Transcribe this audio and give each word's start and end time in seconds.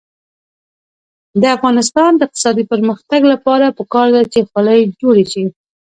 د 1.41 1.43
افغانستان 1.57 2.11
د 2.15 2.21
اقتصادي 2.27 2.63
پرمختګ 2.71 3.21
لپاره 3.33 3.75
پکار 3.77 4.07
ده 4.15 4.21
چې 4.33 4.39
خولۍ 4.49 4.81
جوړې 5.01 5.25
شي. 5.31 5.45